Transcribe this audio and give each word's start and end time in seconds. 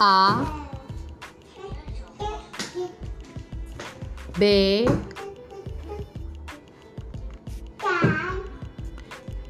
A. 0.00 0.46
B. 4.38 4.88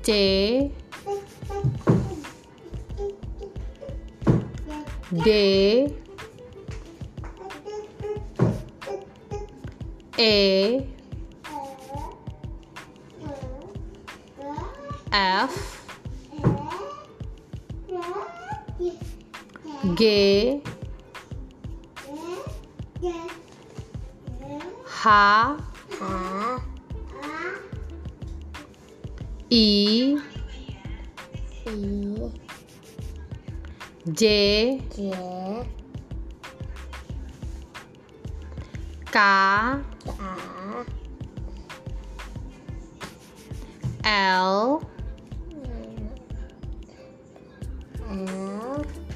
C. 0.03 0.73
D. 5.13 5.95
E. 10.17 10.87
F 15.13 15.88
gay, 19.95 20.61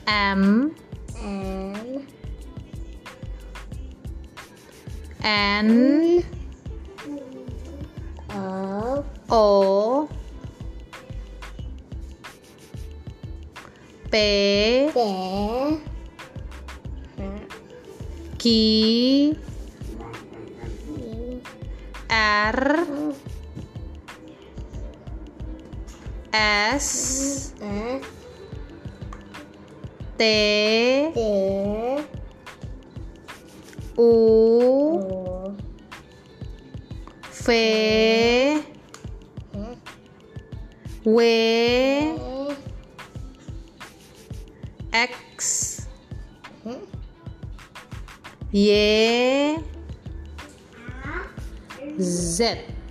M. 0.07 0.75
N. 5.23 6.25
O. 9.31 10.09
P. 14.11 14.91
P 14.93 14.93
Q. 18.39 19.37
R. 22.11 23.15
S 26.33 27.55
T. 30.19 31.11
T. 31.15 31.19
U. 33.99 35.57
U 37.31 37.43
V. 37.45 38.63
W. 41.05 42.57
X. 44.93 45.89
Y. 48.53 49.59
Z 51.99 52.82